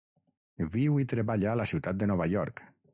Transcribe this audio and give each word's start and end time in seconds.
Viu 0.77 0.97
i 1.03 1.07
treballa 1.13 1.53
a 1.55 1.57
la 1.63 1.69
ciutat 1.75 2.03
de 2.05 2.13
Nova 2.15 2.33
York. 2.37 2.69